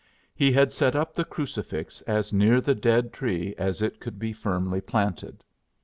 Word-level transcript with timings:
He 0.33 0.51
had 0.51 0.71
set 0.73 0.95
up 0.95 1.13
the 1.13 1.23
crucifix 1.23 2.01
as 2.07 2.33
near 2.33 2.59
the 2.59 2.73
dead 2.73 3.13
tree 3.13 3.53
as 3.59 3.83
it 3.83 3.99
could 3.99 4.17
be 4.17 4.33
firmly 4.33 4.81
planted. 4.81 5.43